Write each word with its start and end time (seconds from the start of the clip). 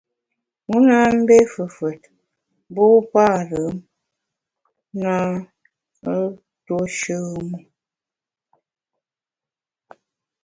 Wu 0.67 0.77
na 0.87 0.97
mbé 1.19 1.35
fefùet, 1.53 2.01
mbu 2.69 2.85
parùm 3.11 3.73
na 5.01 5.13
ntuo 6.59 6.79
shùm 6.97 7.47
u. 7.51 7.61